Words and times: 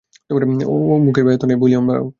আরে, 0.29 0.45
মুকেশ 1.05 1.23
ভাইয়া 1.25 1.39
তো 1.41 1.45
নাই, 1.49 1.57
ভলিউম 1.63 1.83
বাড়াও। 1.89 2.05